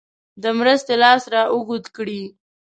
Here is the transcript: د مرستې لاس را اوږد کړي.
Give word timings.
د 0.41 0.43
مرستې 0.57 0.93
لاس 1.03 1.23
را 1.33 1.43
اوږد 1.53 1.85
کړي. 1.95 2.21